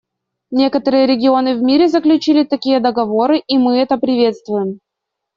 Некоторые 0.49 1.05
регионы 1.05 1.55
в 1.55 1.61
мире 1.61 1.87
заключили 1.87 2.43
такие 2.43 2.79
договоры, 2.79 3.37
и 3.45 3.59
мы 3.59 3.77
это 3.77 3.97
приветствуем. 3.99 4.79